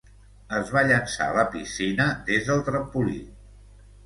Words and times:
Es 0.59 0.71
va 0.77 0.81
llançar 0.91 1.27
a 1.27 1.35
la 1.39 1.43
piscina 1.57 2.09
des 2.31 2.49
del 2.49 2.65
trampolí. 2.71 3.23